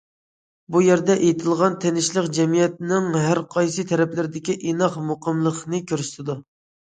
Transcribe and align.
بۇ 0.75 0.79
يەردە 0.83 1.15
ئېيتىلغان 1.25 1.75
تىنچلىق 1.83 2.29
جەمئىيەتنىڭ 2.37 3.11
ھەر 3.25 3.41
قايسى 3.55 3.85
تەرەپلىرىدىكى 3.93 4.57
ئىناق، 4.71 4.97
مۇقىملىقنى 5.11 5.83
كۆرسىتىدۇ. 5.93 6.39